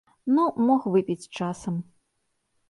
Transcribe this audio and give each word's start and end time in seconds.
Ну, 0.37 0.45
мог 0.69 0.87
выпіць 0.95 1.27
часам. 1.37 1.79